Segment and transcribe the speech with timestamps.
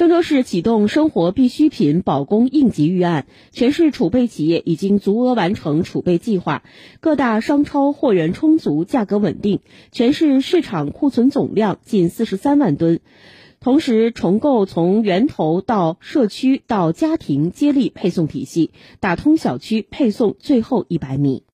[0.00, 6.62] 郑州市启动生活必需品保供应急预案全市储备企业已经足额完成储备计划
[7.00, 9.60] 各大商超货源充足价格稳定
[9.92, 13.00] 全市市场库存总量近四十三万吨。
[13.60, 18.70] 同时重构从源头到社区到家庭接力配送体系
[19.00, 21.44] 打通小区配送最后一百米。